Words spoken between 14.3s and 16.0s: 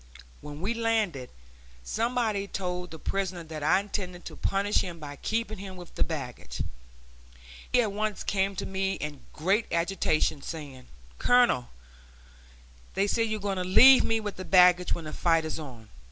the baggage when the fight is on.